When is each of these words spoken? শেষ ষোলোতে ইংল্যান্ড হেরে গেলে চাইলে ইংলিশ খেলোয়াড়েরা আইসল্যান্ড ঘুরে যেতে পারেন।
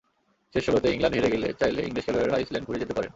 শেষ 0.53 0.63
ষোলোতে 0.67 0.87
ইংল্যান্ড 0.89 1.15
হেরে 1.17 1.33
গেলে 1.33 1.47
চাইলে 1.59 1.81
ইংলিশ 1.87 2.03
খেলোয়াড়েরা 2.07 2.37
আইসল্যান্ড 2.37 2.67
ঘুরে 2.67 2.81
যেতে 2.81 2.93
পারেন। 2.95 3.09